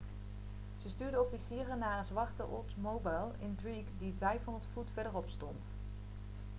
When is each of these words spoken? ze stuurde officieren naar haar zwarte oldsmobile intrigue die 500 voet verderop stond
ze 0.81 0.89
stuurde 0.89 1.21
officieren 1.23 1.77
naar 1.79 1.89
haar 1.91 2.05
zwarte 2.05 2.43
oldsmobile 2.43 3.31
intrigue 3.39 3.85
die 3.99 4.13
500 4.19 4.65
voet 4.73 4.89
verderop 4.93 5.29
stond 5.29 5.69